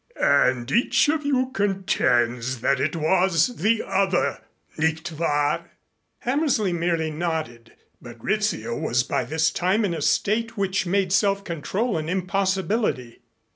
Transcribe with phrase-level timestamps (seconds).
[0.19, 4.41] "And each of you contends that it was the other,
[4.75, 5.69] nicht wahr?"
[6.21, 11.43] Hammersley merely nodded, but Rizzio was by this time in a state which made self
[11.43, 13.21] control an impossibility.